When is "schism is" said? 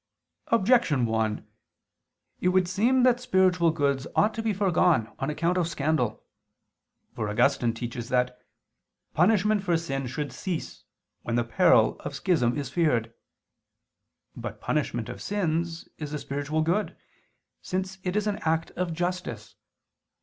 12.15-12.67